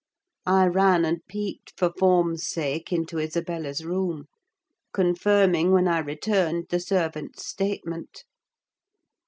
[0.47, 4.25] I ran and peeped, for form's sake, into Isabella's room;
[4.93, 8.23] confirming, when I returned, the servant's statement.